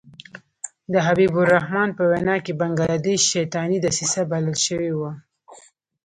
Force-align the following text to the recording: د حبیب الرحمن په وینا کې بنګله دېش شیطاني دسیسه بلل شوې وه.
د 0.91 0.93
حبیب 1.05 1.33
الرحمن 1.43 1.89
په 1.97 2.03
وینا 2.11 2.35
کې 2.43 2.53
بنګله 2.61 2.97
دېش 3.05 3.21
شیطاني 3.33 3.77
دسیسه 3.85 4.21
بلل 4.31 4.57
شوې 4.65 4.91
وه. 4.99 5.11